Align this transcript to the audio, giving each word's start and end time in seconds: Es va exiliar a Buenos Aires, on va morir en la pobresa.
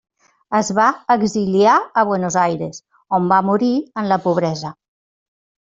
Es 0.59 0.69
va 0.79 0.87
exiliar 1.15 1.75
a 2.03 2.05
Buenos 2.13 2.39
Aires, 2.45 2.81
on 3.21 3.29
va 3.35 3.41
morir 3.53 3.73
en 4.01 4.13
la 4.15 4.21
pobresa. 4.27 4.77